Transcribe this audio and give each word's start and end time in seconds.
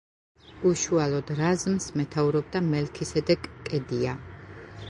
უშუალოდ 0.69 1.33
რაზმს 1.41 1.87
მეთაურობდა 2.01 2.65
მელქისედეკ 2.73 3.49
კედია. 3.69 4.19